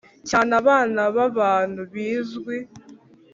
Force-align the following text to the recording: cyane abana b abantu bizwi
cyane 0.29 0.51
abana 0.61 1.01
b 1.15 1.17
abantu 1.29 1.81
bizwi 1.91 2.57